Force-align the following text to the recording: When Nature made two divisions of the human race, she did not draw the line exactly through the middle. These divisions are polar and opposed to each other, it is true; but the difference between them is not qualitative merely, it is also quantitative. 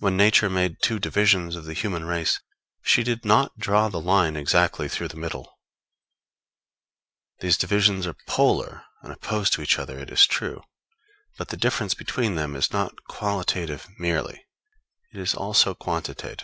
When 0.00 0.18
Nature 0.18 0.50
made 0.50 0.82
two 0.82 0.98
divisions 0.98 1.56
of 1.56 1.64
the 1.64 1.72
human 1.72 2.04
race, 2.04 2.42
she 2.82 3.02
did 3.02 3.24
not 3.24 3.56
draw 3.56 3.88
the 3.88 4.02
line 4.02 4.36
exactly 4.36 4.86
through 4.86 5.08
the 5.08 5.16
middle. 5.16 5.58
These 7.40 7.56
divisions 7.56 8.06
are 8.06 8.18
polar 8.26 8.84
and 9.00 9.14
opposed 9.14 9.54
to 9.54 9.62
each 9.62 9.78
other, 9.78 9.98
it 9.98 10.10
is 10.10 10.26
true; 10.26 10.60
but 11.38 11.48
the 11.48 11.56
difference 11.56 11.94
between 11.94 12.34
them 12.34 12.54
is 12.54 12.70
not 12.70 13.04
qualitative 13.08 13.86
merely, 13.98 14.44
it 15.10 15.18
is 15.18 15.34
also 15.34 15.72
quantitative. 15.72 16.34